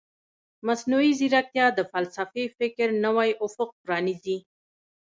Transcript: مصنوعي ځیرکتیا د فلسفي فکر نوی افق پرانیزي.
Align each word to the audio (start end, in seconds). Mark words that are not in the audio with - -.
مصنوعي 0.67 1.11
ځیرکتیا 1.19 1.65
د 1.73 1.79
فلسفي 1.91 2.45
فکر 2.57 2.87
نوی 3.05 3.29
افق 3.45 3.69
پرانیزي. 3.83 4.37